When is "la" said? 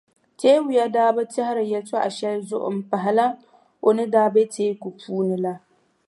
5.43-5.53